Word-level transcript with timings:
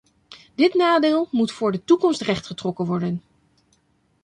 Dit 0.55 0.73
nadeel 0.73 1.27
moet 1.31 1.51
voor 1.51 1.71
de 1.71 1.83
toekomst 1.83 2.21
rechtgetrokken 2.21 2.85
worden. 2.85 3.21